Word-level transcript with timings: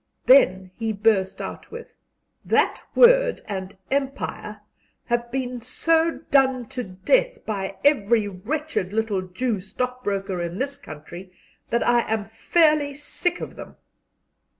Then 0.25 0.71
he 0.77 0.91
burst 0.91 1.39
out 1.43 1.69
with, 1.69 1.95
"That 2.43 2.81
word 2.95 3.43
and 3.47 3.77
'Empire' 3.91 4.61
have 5.05 5.29
been 5.29 5.61
so 5.61 6.21
done 6.31 6.65
to 6.69 6.83
death 6.83 7.45
by 7.45 7.77
every 7.85 8.27
wretched 8.27 8.93
little 8.93 9.21
Jew 9.21 9.59
stockbroker 9.59 10.41
in 10.41 10.57
this 10.57 10.75
country 10.75 11.31
that 11.69 11.87
I 11.87 11.99
am 12.11 12.25
fairly 12.25 12.95
sick 12.95 13.41
of 13.41 13.55
them." 13.57 13.75